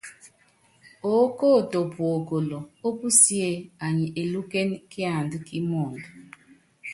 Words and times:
Oókoto 1.13 1.79
puokolo 1.93 2.57
ópusíé 2.87 3.51
anyi 3.85 4.07
elúkéne 4.21 4.75
kiandá 4.91 5.37
kí 5.47 5.57
mɔɔnd. 5.69 6.03